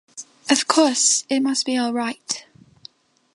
Of 0.49 0.67
course, 0.67 1.25
it 1.29 1.41
must 1.41 1.63
be 1.63 1.77
all 1.77 1.93
right. 1.93 2.43